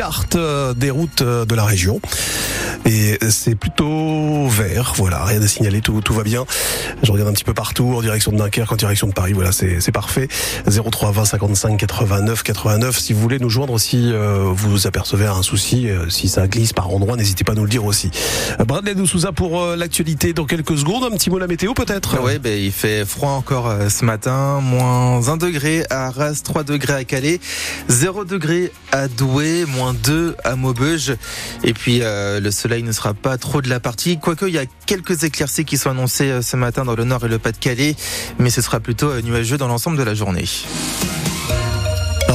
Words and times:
carte 0.00 0.38
des 0.76 0.90
routes 0.90 1.22
de 1.22 1.54
la 1.54 1.66
région. 1.66 2.00
Et 2.86 3.18
c'est 3.28 3.54
plutôt 3.54 4.46
vert, 4.48 4.94
voilà, 4.96 5.24
rien 5.24 5.42
à 5.42 5.46
signaler, 5.46 5.82
tout, 5.82 6.00
tout 6.00 6.14
va 6.14 6.22
bien. 6.22 6.46
Je 7.02 7.12
regarde 7.12 7.28
un 7.28 7.32
petit 7.32 7.44
peu 7.44 7.52
partout, 7.52 7.92
en 7.94 8.00
direction 8.00 8.32
de 8.32 8.38
Dunkerque, 8.38 8.72
en 8.72 8.76
direction 8.76 9.06
de 9.06 9.12
Paris, 9.12 9.32
voilà, 9.34 9.52
c'est 9.52 9.92
parfait. 9.92 10.28
03 10.66 11.12
20 11.12 11.24
55 11.26 11.76
89 11.76 12.42
89. 12.42 12.98
Si 12.98 13.12
vous 13.12 13.20
voulez 13.20 13.38
nous 13.38 13.50
joindre, 13.50 13.78
si 13.78 14.10
euh, 14.10 14.44
vous 14.54 14.86
apercevez 14.86 15.26
un 15.26 15.42
souci, 15.42 15.90
euh, 15.90 16.08
si 16.08 16.28
ça 16.28 16.48
glisse 16.48 16.72
par 16.72 16.88
endroit, 16.88 17.16
n'hésitez 17.16 17.44
pas 17.44 17.52
à 17.52 17.54
nous 17.54 17.64
le 17.64 17.68
dire 17.68 17.84
aussi. 17.84 18.10
Euh, 18.58 18.64
Bradley 18.64 18.94
Souza 19.06 19.32
pour 19.32 19.66
l'actualité 19.76 20.32
dans 20.32 20.46
quelques 20.46 20.78
secondes. 20.78 21.04
Un 21.04 21.16
petit 21.16 21.28
mot 21.28 21.36
de 21.36 21.42
la 21.42 21.46
météo 21.46 21.74
peut-être? 21.74 22.16
Oui, 22.22 22.38
ben, 22.38 22.58
il 22.58 22.72
fait 22.72 23.04
froid 23.04 23.32
encore 23.32 23.70
ce 23.88 24.04
matin. 24.04 24.60
Moins 24.62 25.28
1 25.28 25.36
degré 25.36 25.84
à 25.90 26.06
Arras, 26.06 26.40
3 26.42 26.64
degrés 26.64 26.94
à 26.94 27.04
Calais, 27.04 27.40
0 27.88 28.24
degré 28.24 28.72
à 28.92 29.08
Douai, 29.08 29.66
moins 29.66 29.89
2 29.92 30.36
à 30.44 30.56
Maubeuge. 30.56 31.14
Et 31.64 31.72
puis 31.72 32.00
le 32.02 32.50
soleil 32.50 32.82
ne 32.82 32.92
sera 32.92 33.14
pas 33.14 33.38
trop 33.38 33.62
de 33.62 33.68
la 33.68 33.80
partie. 33.80 34.18
Quoique, 34.18 34.46
il 34.46 34.54
y 34.54 34.58
a 34.58 34.66
quelques 34.86 35.24
éclaircies 35.24 35.64
qui 35.64 35.78
sont 35.78 35.90
annoncées 35.90 36.42
ce 36.42 36.56
matin 36.56 36.84
dans 36.84 36.94
le 36.94 37.04
nord 37.04 37.24
et 37.24 37.28
le 37.28 37.38
Pas-de-Calais. 37.38 37.96
Mais 38.38 38.50
ce 38.50 38.62
sera 38.62 38.80
plutôt 38.80 39.20
nuageux 39.20 39.56
dans 39.56 39.68
l'ensemble 39.68 39.96
de 39.96 40.02
la 40.02 40.14
journée. 40.14 40.44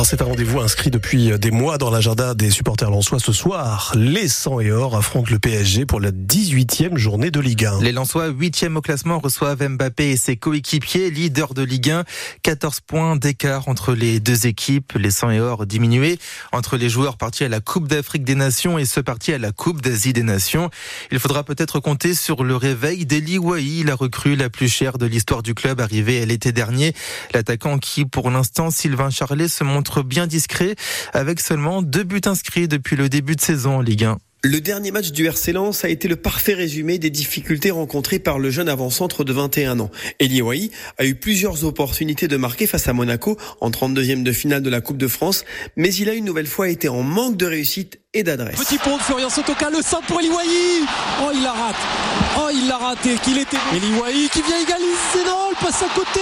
C'est 0.05 0.22
un 0.22 0.26
rendez-vous 0.26 0.59
inscrit 0.59 0.91
depuis 0.91 1.32
des 1.40 1.50
mois 1.50 1.80
dans 1.80 1.90
l'agenda 1.90 2.36
des 2.36 2.52
supporters 2.52 2.91
lensois 2.91 3.18
ce 3.18 3.34
soir. 3.34 3.91
Les 3.95 4.28
100 4.28 4.59
et 4.59 4.72
or 4.72 4.95
affrontent 4.95 5.31
le 5.31 5.40
PSG 5.40 5.88
pour 5.88 6.00
la 6.00 6.12
18e 6.12 6.95
journée 6.95 7.31
de 7.31 7.40
Ligue 7.40 7.66
1. 7.66 7.81
Les 7.81 7.91
Lensois, 7.91 8.30
8e 8.30 8.76
au 8.76 8.81
classement, 8.81 9.18
reçoivent 9.18 9.68
Mbappé 9.68 10.12
et 10.12 10.16
ses 10.16 10.38
coéquipiers, 10.38 11.09
leaders 11.09 11.55
de 11.55 11.64
Ligue 11.64 11.90
1. 11.90 12.04
14 12.44 12.81
points 12.81 13.16
d'écart 13.16 13.68
entre 13.68 13.94
les 13.94 14.20
deux 14.20 14.45
équipes. 14.45 14.94
Les 14.94 15.09
100 15.09 15.31
et 15.31 15.40
or 15.40 15.66
diminués 15.66 16.20
entre 16.52 16.78
les 16.78 16.88
joueurs 16.88 17.17
partis 17.17 17.44
à 17.44 17.50
la 17.50 17.59
Coupe 17.59 17.88
d'Afrique 17.88 18.23
des 18.23 18.36
Nations 18.36 18.78
et 18.78 18.86
ceux 18.86 19.02
partis 19.02 19.34
à 19.34 19.40
la 19.40 19.52
Coupe 19.52 19.81
d'Asie 19.81 20.14
des 20.14 20.22
Nations. 20.22 20.70
Il 21.12 21.17
faudra 21.20 21.44
peut-être 21.44 21.80
compter 21.80 22.14
sur 22.14 22.44
le 22.44 22.56
réveil 22.56 23.08
d'Eli 23.08 23.39
Wahi, 23.39 23.83
la 23.83 23.95
recrue 23.95 24.36
la 24.36 24.52
plus 24.52 24.70
chère 24.70 25.00
de 25.00 25.08
l'histoire 25.08 25.42
du 25.42 25.56
club 25.56 25.81
arrivée 25.81 26.23
l'été 26.28 26.52
dernier. 26.52 26.94
L'attaquant 27.33 27.80
qui, 27.80 28.06
pour 28.06 28.30
l'instant, 28.30 28.70
Sylvain 28.70 29.09
Charlet 29.09 29.48
se 29.48 29.64
montre 29.64 29.95
bien 30.04 30.28
discret 30.28 30.76
avec 31.14 31.40
seulement 31.40 31.82
deux 31.82 32.04
buts 32.04 32.22
inscrits 32.26 32.68
depuis 32.68 32.96
le 32.96 33.10
début 33.10 33.36
de 33.36 33.42
saison 33.42 33.78
en 33.78 33.82
Ligue 33.82 34.06
1. 34.06 34.18
Le 34.48 34.62
dernier 34.62 34.92
match 34.92 35.12
du 35.12 35.26
RC 35.26 35.54
Lens 35.54 35.86
a 35.86 35.90
été 35.90 36.08
le 36.08 36.18
parfait 36.18 36.54
résumé 36.54 37.00
des 37.00 37.10
difficultés 37.10 37.72
rencontrées 37.72 38.20
par 38.20 38.38
le 38.38 38.52
jeune 38.52 38.70
avant-centre 38.70 39.23
de 39.23 39.34
21 39.34 39.80
ans. 39.80 39.90
Elie 40.22 40.44
Wahi 40.44 40.70
a 41.00 41.06
eu 41.08 41.16
plusieurs 41.16 41.66
opportunités 41.66 42.28
de 42.28 42.38
marquer 42.38 42.68
face 42.68 42.88
à 42.88 42.94
Monaco 42.94 43.38
en 43.60 43.72
32e 43.72 44.22
de 44.22 44.32
finale 44.32 44.62
de 44.62 44.70
la 44.70 44.82
Coupe 44.82 44.98
de 44.98 45.08
France, 45.08 45.46
mais 45.78 45.92
il 45.96 46.10
a 46.10 46.14
une 46.14 46.26
nouvelle 46.26 46.46
fois 46.46 46.70
été 46.70 46.90
en 46.90 47.02
manque 47.02 47.38
de 47.38 47.48
réussite 47.48 48.00
et 48.16 48.23
d'adresse. 48.23 48.55
Petit 48.55 48.80
pont 48.80 48.97
de 48.97 49.02
Florian 49.02 49.30
Sotoka, 49.30 49.69
le 49.69 49.81
centre 49.81 50.08
pour 50.08 50.19
Eliwahi. 50.19 50.85
Oh, 51.21 51.31
il 51.33 51.44
la 51.44 51.52
rate. 51.52 51.75
Oh, 52.38 52.49
il 52.52 52.67
l'a 52.67 52.77
raté. 52.77 53.16
Qu'il 53.23 53.38
était 53.38 53.58
Eliwahi 53.75 54.30
qui 54.30 54.41
vient 54.41 54.59
égaliser. 54.59 55.25
Non, 55.27 55.49
il 55.52 55.63
passe 55.63 55.83
à 55.83 55.88
côté. 55.94 56.21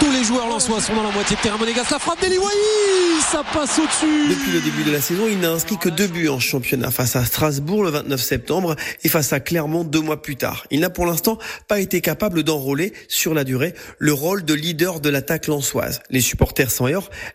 Tous 0.00 0.10
les 0.10 0.24
joueurs 0.24 0.48
lensois 0.48 0.80
sont 0.80 0.94
dans 0.94 1.02
la 1.02 1.10
moitié 1.10 1.36
de 1.36 1.40
terrain. 1.42 1.58
Monégas, 1.58 1.86
la 1.90 1.98
frappe 1.98 2.20
d'Eliwahi. 2.20 3.20
Ça 3.30 3.44
passe 3.52 3.78
au-dessus. 3.78 4.28
Depuis 4.30 4.52
le 4.52 4.60
début 4.60 4.84
de 4.84 4.90
la 4.90 5.00
saison, 5.00 5.24
il 5.28 5.38
n'a 5.38 5.50
inscrit 5.50 5.76
que 5.76 5.88
deux 5.88 6.06
buts 6.06 6.28
en 6.28 6.40
championnat 6.40 6.90
face 6.90 7.16
à 7.16 7.24
Strasbourg 7.24 7.84
le 7.84 7.90
29 7.90 8.20
septembre 8.20 8.76
et 9.04 9.08
face 9.08 9.32
à 9.32 9.40
Clermont 9.40 9.84
deux 9.84 10.00
mois 10.00 10.22
plus 10.22 10.36
tard. 10.36 10.66
Il 10.70 10.80
n'a 10.80 10.90
pour 10.90 11.06
l'instant 11.06 11.38
pas 11.68 11.80
été 11.80 12.00
capable 12.00 12.42
d'enrôler 12.42 12.92
sur 13.08 13.34
la 13.34 13.44
durée 13.44 13.74
le 13.98 14.12
rôle 14.12 14.44
de 14.44 14.54
leader 14.54 15.00
de 15.00 15.10
l'attaque 15.10 15.46
lensoise. 15.46 16.00
Les 16.10 16.20
supporters 16.20 16.70
sans 16.70 16.86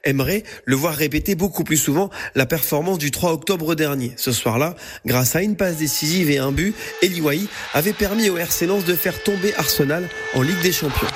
aimeraient 0.04 0.44
le 0.66 0.76
voir 0.76 0.96
répéter 0.96 1.36
beaucoup 1.36 1.64
plus 1.64 1.78
souvent 1.78 2.10
la 2.36 2.46
performance 2.46 2.98
du 2.98 3.12
3 3.12 3.34
octobre 3.34 3.51
dernier. 3.76 4.14
Ce 4.18 4.32
soir-là, 4.32 4.76
grâce 5.06 5.36
à 5.36 5.42
une 5.42 5.56
passe 5.56 5.78
décisive 5.78 6.30
et 6.32 6.38
un 6.38 6.52
but, 6.52 6.76
Eliwahi 7.02 7.48
avait 7.74 7.94
permis 7.94 8.30
au 8.30 8.38
RC 8.38 8.66
Lens 8.66 8.86
de 8.86 8.96
faire 8.96 9.22
tomber 9.24 9.54
Arsenal 9.56 10.08
en 10.34 10.42
Ligue 10.42 10.62
des 10.62 10.72
Champions. 10.72 11.08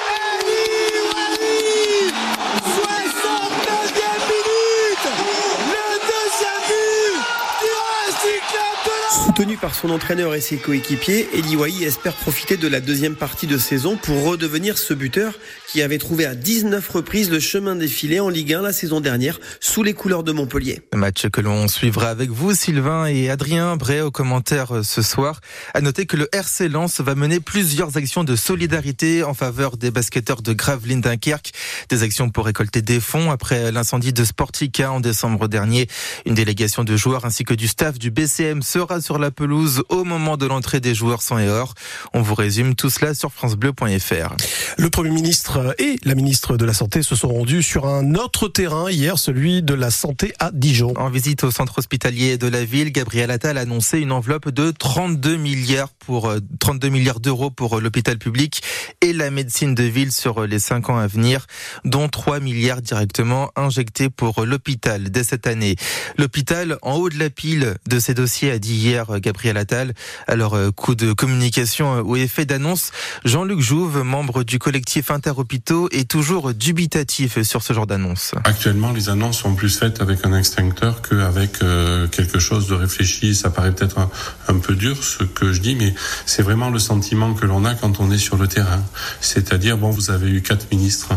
Soutenu 9.35 9.57
par 9.57 9.75
son 9.75 9.89
entraîneur 9.89 10.33
et 10.33 10.39
ses 10.39 10.55
coéquipiers, 10.55 11.27
Eli 11.33 11.83
espère 11.83 12.13
profiter 12.13 12.55
de 12.55 12.69
la 12.69 12.79
deuxième 12.79 13.17
partie 13.17 13.47
de 13.47 13.57
saison 13.57 13.97
pour 13.97 14.23
redevenir 14.23 14.77
ce 14.77 14.93
buteur 14.93 15.33
qui 15.67 15.81
avait 15.81 15.97
trouvé 15.97 16.25
à 16.25 16.35
19 16.35 16.87
reprises 16.87 17.29
le 17.29 17.41
chemin 17.41 17.75
défilé 17.75 18.21
en 18.21 18.29
Ligue 18.29 18.53
1 18.53 18.61
la 18.61 18.71
saison 18.71 19.01
dernière 19.01 19.41
sous 19.59 19.83
les 19.83 19.93
couleurs 19.93 20.23
de 20.23 20.31
Montpellier. 20.31 20.83
Match 20.93 21.27
que 21.27 21.41
l'on 21.41 21.67
suivra 21.67 22.07
avec 22.07 22.29
vous, 22.29 22.55
Sylvain 22.55 23.07
et 23.07 23.29
Adrien 23.29 23.75
Bray 23.75 23.99
au 23.99 24.09
commentaire 24.09 24.73
euh, 24.73 24.83
ce 24.83 25.01
soir. 25.01 25.41
À 25.73 25.81
noter 25.81 26.05
que 26.05 26.15
le 26.15 26.29
RC 26.33 26.69
Lens 26.69 27.01
va 27.01 27.13
mener 27.13 27.41
plusieurs 27.41 27.97
actions 27.97 28.23
de 28.23 28.37
solidarité 28.37 29.25
en 29.25 29.33
faveur 29.33 29.75
des 29.75 29.91
basketteurs 29.91 30.43
de 30.43 30.53
Gravelines 30.53 31.01
Dunkerque. 31.01 31.51
Des 31.89 32.03
actions 32.03 32.29
pour 32.29 32.45
récolter 32.45 32.81
des 32.81 33.01
fonds 33.01 33.31
après 33.31 33.73
l'incendie 33.73 34.13
de 34.13 34.23
Sportica 34.23 34.93
en 34.93 35.01
décembre 35.01 35.49
dernier. 35.49 35.87
Une 36.25 36.35
délégation 36.35 36.85
de 36.85 36.95
joueurs 36.95 37.25
ainsi 37.25 37.43
que 37.43 37.53
du 37.53 37.67
staff 37.67 37.99
du 37.99 38.11
BCM 38.11 38.61
sera 38.61 39.01
sur 39.01 39.19
la 39.19 39.24
pelouse 39.31 39.83
au 39.89 40.03
moment 40.03 40.37
de 40.37 40.45
l'entrée 40.45 40.79
des 40.79 40.95
joueurs 40.95 41.21
sans 41.21 41.37
et. 41.37 41.73
On 42.13 42.21
vous 42.21 42.35
résume 42.35 42.75
tout 42.75 42.89
cela 42.89 43.13
sur 43.13 43.31
francebleu.fr. 43.31 44.35
Le 44.77 44.89
Premier 44.89 45.11
ministre 45.11 45.75
et 45.79 45.97
la 46.03 46.15
ministre 46.15 46.57
de 46.57 46.65
la 46.65 46.73
Santé 46.73 47.03
se 47.03 47.15
sont 47.15 47.29
rendus 47.29 47.63
sur 47.63 47.87
un 47.87 48.15
autre 48.15 48.47
terrain 48.47 48.89
hier, 48.89 49.17
celui 49.17 49.61
de 49.61 49.73
la 49.73 49.91
santé 49.91 50.33
à 50.39 50.51
Dijon. 50.51 50.93
En 50.97 51.09
visite 51.09 51.43
au 51.43 51.51
centre 51.51 51.79
hospitalier 51.79 52.37
de 52.37 52.47
la 52.47 52.63
ville, 52.65 52.91
Gabriel 52.91 53.31
Attal 53.31 53.57
a 53.57 53.61
annoncé 53.61 53.99
une 53.99 54.11
enveloppe 54.11 54.49
de 54.49 54.71
32 54.71 55.37
milliards 55.37 55.89
pour 56.05 56.33
32 56.59 56.87
euh, 56.87 56.91
milliards 56.91 57.19
d'euros 57.19 57.49
pour 57.49 57.77
euh, 57.77 57.81
l'hôpital 57.81 58.17
public 58.17 58.61
et 59.01 59.13
la 59.13 59.31
médecine 59.31 59.75
de 59.75 59.83
ville 59.83 60.11
sur 60.11 60.43
euh, 60.43 60.47
les 60.47 60.59
5 60.59 60.89
ans 60.89 60.97
à 60.97 61.07
venir, 61.07 61.45
dont 61.83 62.07
3 62.07 62.39
milliards 62.39 62.81
directement 62.81 63.51
injectés 63.55 64.09
pour 64.09 64.45
l'hôpital 64.45 65.09
dès 65.09 65.23
cette 65.23 65.47
année. 65.47 65.75
L'hôpital 66.17 66.77
en 66.81 66.95
haut 66.95 67.09
de 67.09 67.17
la 67.17 67.29
pile 67.29 67.75
de 67.87 67.99
ces 67.99 68.13
dossiers 68.13 68.51
a 68.51 68.59
dit 68.59 68.75
hier 68.75 69.14
Gabriel 69.19 69.57
Attal. 69.57 69.93
Alors 70.27 70.57
coup 70.75 70.95
de 70.95 71.13
communication 71.13 72.01
ou 72.01 72.15
effet 72.15 72.45
d'annonce, 72.45 72.91
Jean-Luc 73.23 73.59
Jouve, 73.59 74.03
membre 74.03 74.43
du 74.43 74.59
collectif 74.59 75.11
Interhôpital 75.11 75.55
est 75.91 76.09
toujours 76.09 76.53
dubitatif 76.53 77.41
sur 77.43 77.63
ce 77.63 77.73
genre 77.73 77.87
d'annonce. 77.87 78.33
Actuellement, 78.43 78.91
les 78.91 79.09
annonces 79.09 79.39
sont 79.39 79.55
plus 79.55 79.77
faites 79.77 80.01
avec 80.01 80.25
un 80.25 80.37
extincteur 80.37 81.01
qu'avec 81.01 81.61
euh, 81.61 82.07
quelque 82.07 82.39
chose 82.39 82.67
de 82.67 82.73
réfléchi. 82.73 83.35
Ça 83.35 83.49
paraît 83.49 83.71
peut-être 83.73 84.09
un, 84.47 84.59
peu 84.59 84.75
dur 84.75 85.03
ce 85.03 85.23
que 85.23 85.53
je 85.53 85.61
dis, 85.61 85.75
mais 85.75 85.93
c'est 86.25 86.41
vraiment 86.41 86.69
le 86.69 86.79
sentiment 86.79 87.33
que 87.33 87.45
l'on 87.45 87.65
a 87.65 87.73
quand 87.73 87.99
on 87.99 88.11
est 88.11 88.17
sur 88.17 88.37
le 88.37 88.47
terrain. 88.47 88.83
C'est-à-dire, 89.21 89.77
bon, 89.77 89.89
vous 89.89 90.11
avez 90.11 90.29
eu 90.29 90.41
quatre 90.41 90.69
ministres 90.71 91.13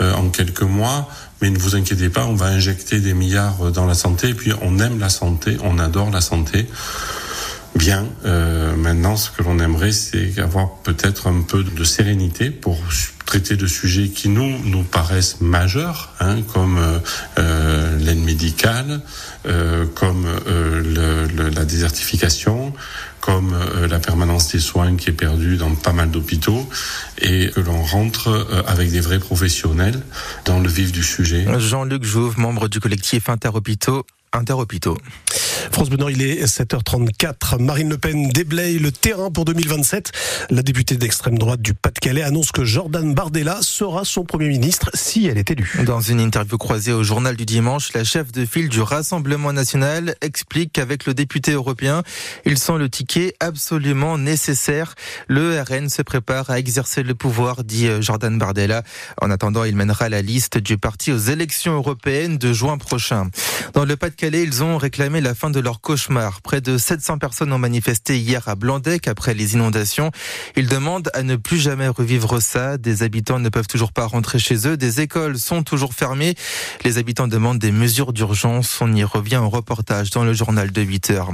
euh, 0.00 0.12
en 0.14 0.28
quelques 0.30 0.62
mois. 0.62 1.08
Mais 1.40 1.50
ne 1.50 1.58
vous 1.58 1.76
inquiétez 1.76 2.08
pas, 2.08 2.24
on 2.24 2.34
va 2.34 2.46
injecter 2.46 2.98
des 2.98 3.14
milliards 3.14 3.70
dans 3.70 3.86
la 3.86 3.94
santé. 3.94 4.30
Et 4.30 4.34
puis 4.34 4.52
on 4.60 4.80
aime 4.80 4.98
la 4.98 5.08
santé, 5.08 5.56
on 5.62 5.78
adore 5.78 6.10
la 6.10 6.20
santé. 6.20 6.66
Bien, 7.78 8.08
euh, 8.24 8.74
maintenant 8.74 9.16
ce 9.16 9.30
que 9.30 9.44
l'on 9.44 9.60
aimerait, 9.60 9.92
c'est 9.92 10.40
avoir 10.40 10.78
peut-être 10.82 11.28
un 11.28 11.42
peu 11.42 11.62
de 11.62 11.84
sérénité 11.84 12.50
pour 12.50 12.76
traiter 13.24 13.54
de 13.54 13.68
sujets 13.68 14.08
qui 14.08 14.28
nous 14.30 14.58
nous 14.64 14.82
paraissent 14.82 15.40
majeurs, 15.40 16.12
hein, 16.18 16.42
comme 16.52 16.76
euh, 16.76 16.98
euh, 17.38 17.96
l'aide 17.98 18.18
médicale, 18.18 19.00
euh, 19.46 19.86
comme 19.94 20.26
le, 20.46 21.28
la 21.50 21.64
désertification, 21.64 22.72
comme 23.20 23.54
la 23.88 24.00
permanence 24.00 24.50
des 24.50 24.58
soins 24.58 24.96
qui 24.96 25.10
est 25.10 25.12
perdue 25.12 25.56
dans 25.56 25.72
pas 25.74 25.92
mal 25.92 26.10
d'hôpitaux, 26.10 26.68
et 27.20 27.50
que 27.50 27.60
l'on 27.60 27.82
rentre 27.82 28.46
avec 28.66 28.90
des 28.90 29.00
vrais 29.00 29.18
professionnels 29.18 30.00
dans 30.46 30.58
le 30.58 30.68
vif 30.68 30.90
du 30.90 31.04
sujet. 31.04 31.46
Jean-Luc 31.58 32.04
Jouve, 32.04 32.38
membre 32.38 32.68
du 32.68 32.80
collectif 32.80 33.28
Interhôpitaux. 33.28 34.04
Interhôpitaux. 34.32 34.96
France 35.72 35.90
Benoît, 35.90 36.10
il 36.10 36.22
est 36.22 36.44
7h34. 36.44 37.60
Marine 37.60 37.90
Le 37.90 37.98
Pen 37.98 38.28
déblaye 38.28 38.78
le 38.78 38.92
terrain 38.92 39.30
pour 39.30 39.44
2027. 39.44 40.12
La 40.50 40.62
députée 40.62 40.96
d'extrême 40.96 41.38
droite 41.38 41.60
du 41.60 41.74
Pas-de-Calais 41.74 42.22
annonce 42.22 42.52
que 42.52 42.64
Jordan 42.64 43.14
Bardella 43.14 43.58
sera 43.60 44.04
son 44.04 44.24
Premier 44.24 44.48
ministre 44.48 44.90
si 44.94 45.26
elle 45.26 45.38
est 45.38 45.50
élue. 45.50 45.80
Dans 45.84 46.00
une 46.00 46.20
interview 46.20 46.58
croisée 46.58 46.92
au 46.92 47.02
journal 47.02 47.36
du 47.36 47.44
dimanche, 47.44 47.92
la 47.92 48.04
chef 48.04 48.32
de 48.32 48.44
file 48.44 48.68
du 48.68 48.80
Rassemblement 48.80 49.52
national 49.52 50.14
explique 50.20 50.72
qu'avec 50.72 51.06
le 51.06 51.14
député 51.14 51.52
européen, 51.52 52.02
ils 52.44 52.58
sont 52.58 52.76
le 52.76 52.88
ticket 52.88 53.34
absolument 53.40 54.16
nécessaire. 54.18 54.94
Le 55.26 55.60
RN 55.60 55.88
se 55.88 56.02
prépare 56.02 56.50
à 56.50 56.58
exercer 56.58 57.02
le 57.02 57.14
pouvoir, 57.14 57.64
dit 57.64 57.88
Jordan 58.00 58.38
Bardella. 58.38 58.82
En 59.20 59.30
attendant, 59.30 59.64
il 59.64 59.76
mènera 59.76 60.08
la 60.08 60.22
liste 60.22 60.58
du 60.58 60.78
parti 60.78 61.12
aux 61.12 61.18
élections 61.18 61.74
européennes 61.74 62.38
de 62.38 62.52
juin 62.52 62.78
prochain. 62.78 63.30
Dans 63.74 63.84
le 63.84 63.96
pas 63.96 64.10
Nord-Pas-de-Calais, 64.20 64.42
ils 64.42 64.64
ont 64.64 64.78
réclamé 64.78 65.20
la 65.20 65.34
fin 65.34 65.50
de 65.50 65.60
leur 65.60 65.80
cauchemar. 65.80 66.40
Près 66.42 66.60
de 66.60 66.76
700 66.76 67.18
personnes 67.18 67.52
ont 67.52 67.58
manifesté 67.58 68.18
hier 68.18 68.48
à 68.48 68.56
Blandec 68.56 69.06
après 69.06 69.32
les 69.34 69.54
inondations. 69.54 70.10
Ils 70.56 70.66
demandent 70.66 71.10
à 71.14 71.22
ne 71.22 71.36
plus 71.36 71.58
jamais 71.58 71.86
revivre 71.86 72.42
ça. 72.42 72.78
Des 72.78 73.02
habitants 73.04 73.38
ne 73.38 73.48
peuvent 73.48 73.68
toujours 73.68 73.92
pas 73.92 74.06
rentrer 74.06 74.38
chez 74.38 74.66
eux. 74.66 74.76
Des 74.76 75.00
écoles 75.00 75.38
sont 75.38 75.62
toujours 75.62 75.94
fermées. 75.94 76.34
Les 76.84 76.98
habitants 76.98 77.28
demandent 77.28 77.58
des 77.58 77.70
mesures 77.70 78.12
d'urgence. 78.12 78.78
On 78.80 78.92
y 78.92 79.04
revient 79.04 79.36
en 79.36 79.48
reportage 79.48 80.10
dans 80.10 80.24
le 80.24 80.32
journal 80.32 80.72
de 80.72 80.82
8 80.82 81.10
heures. 81.10 81.30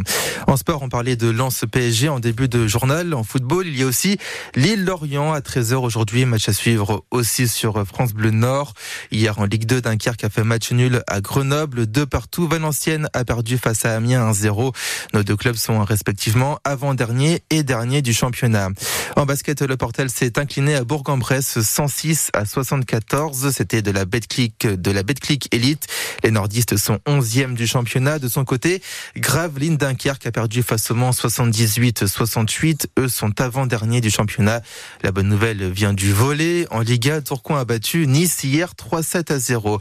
En 0.46 0.56
sport, 0.56 0.82
on 0.82 0.88
parlait 0.88 1.16
de 1.16 1.30
Lance 1.30 1.64
PSG 1.70 2.08
en 2.10 2.20
début 2.20 2.48
de 2.48 2.66
journal. 2.66 3.14
En 3.14 3.24
football, 3.24 3.66
il 3.66 3.78
y 3.78 3.82
a 3.82 3.86
aussi 3.86 4.18
Lille-Lorient 4.56 5.32
à 5.32 5.40
13h 5.40 5.76
aujourd'hui. 5.76 6.26
Match 6.26 6.48
à 6.48 6.52
suivre 6.52 7.04
aussi 7.10 7.48
sur 7.48 7.86
France 7.86 8.12
Bleu 8.12 8.30
Nord. 8.30 8.74
Hier 9.10 9.38
en 9.38 9.46
Ligue 9.46 9.64
2, 9.64 9.80
Dunkerque 9.80 10.24
a 10.24 10.28
fait 10.28 10.44
match 10.44 10.70
nul 10.72 11.02
à 11.06 11.20
Grenoble. 11.20 11.86
Deux 11.86 12.06
partout. 12.06 12.46
Valenciennes 12.46 12.73
a 13.12 13.24
perdu 13.24 13.58
face 13.58 13.84
à 13.84 13.94
Amiens 13.96 14.30
1-0. 14.32 14.74
Nos 15.12 15.22
deux 15.22 15.36
clubs 15.36 15.56
sont 15.56 15.84
respectivement 15.84 16.58
avant-dernier 16.64 17.42
et 17.50 17.62
dernier 17.62 18.02
du 18.02 18.12
championnat. 18.12 18.68
En 19.16 19.26
basket, 19.26 19.62
le 19.62 19.76
Portel 19.76 20.10
s'est 20.10 20.38
incliné 20.38 20.74
à 20.74 20.84
Bourg-en-Bresse 20.84 21.60
106 21.60 22.30
à 22.32 22.44
74. 22.44 23.50
C'était 23.52 23.82
de 23.82 23.90
la 23.90 24.04
Betclic, 24.04 24.66
de 24.66 24.90
la 24.90 25.02
Betclic 25.02 25.48
Elite. 25.52 25.86
Les 26.22 26.30
nordistes 26.30 26.76
sont 26.76 26.98
11e 27.06 27.54
du 27.54 27.66
championnat. 27.66 28.18
De 28.18 28.28
son 28.28 28.44
côté, 28.44 28.82
Gravelines 29.16 29.76
Dunkerque 29.76 30.26
a 30.26 30.32
perdu 30.32 30.62
face 30.62 30.90
au 30.90 30.94
Mans 30.94 31.10
78-68. 31.10 32.86
Eux 32.98 33.08
sont 33.08 33.40
avant-derniers 33.40 34.00
du 34.00 34.10
championnat. 34.10 34.62
La 35.02 35.12
bonne 35.12 35.28
nouvelle 35.28 35.70
vient 35.70 35.92
du 35.92 36.12
volet. 36.12 36.66
En 36.70 36.80
Liga, 36.80 37.20
Tourcoing 37.20 37.58
a 37.58 37.64
battu 37.64 38.06
Nice 38.06 38.42
hier 38.42 38.72
3-7 38.72 39.32
à 39.32 39.38
0. 39.38 39.78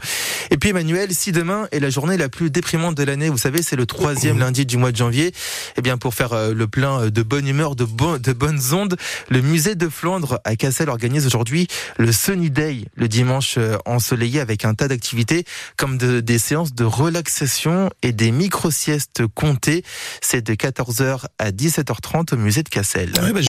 Et 0.50 0.58
puis 0.58 0.70
Emmanuel, 0.70 1.14
si 1.14 1.32
demain 1.32 1.66
est 1.72 1.80
la 1.80 1.90
journée 1.90 2.16
la 2.16 2.28
plus 2.28 2.50
déprimante 2.50 2.83
de 2.92 3.02
l'année, 3.02 3.28
vous 3.28 3.38
savez, 3.38 3.62
c'est 3.62 3.76
le 3.76 3.86
troisième 3.86 4.38
lundi 4.38 4.66
du 4.66 4.76
mois 4.76 4.92
de 4.92 4.96
janvier, 4.96 5.32
eh 5.76 5.82
bien 5.82 5.98
pour 5.98 6.14
faire 6.14 6.32
euh, 6.32 6.52
le 6.52 6.66
plein 6.66 7.08
de 7.08 7.22
bonne 7.22 7.46
humeur, 7.46 7.76
de, 7.76 7.84
bonnes 7.84 8.60
ondes, 8.72 8.96
le 9.28 9.40
musée 9.40 9.74
de 9.74 9.88
Flandre 9.88 10.40
à 10.44 10.56
Cassel 10.56 10.88
organise 10.88 11.26
aujourd'hui 11.26 11.68
le 11.98 12.12
Sunny 12.12 12.50
Day, 12.50 12.84
le 12.96 13.08
dimanche 13.08 13.56
euh, 13.58 13.76
ensoleillé 13.86 14.40
avec 14.40 14.64
un 14.64 14.74
tas 14.74 14.88
d'activités 14.88 15.44
comme 15.76 15.98
de, 15.98 16.20
des 16.20 16.38
séances 16.38 16.74
de 16.74 16.84
relaxation 16.84 17.90
et 18.02 18.12
des 18.12 18.30
micro-siestes 18.30 19.26
comptées. 19.34 19.84
C'est 20.20 20.42
de 20.42 20.54
14h 20.54 21.24
à 21.38 21.50
17h30 21.50 22.34
au 22.34 22.36
musée 22.36 22.62
de 22.62 22.68
Cassel. 22.68 23.12
Bah, 23.12 23.40